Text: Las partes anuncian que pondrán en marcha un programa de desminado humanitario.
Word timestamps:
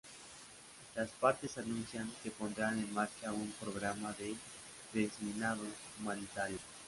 Las 0.95 1.11
partes 1.11 1.59
anuncian 1.59 2.11
que 2.23 2.31
pondrán 2.31 2.79
en 2.79 2.91
marcha 2.91 3.31
un 3.31 3.51
programa 3.59 4.11
de 4.13 4.33
desminado 4.93 5.61
humanitario. 5.99 6.57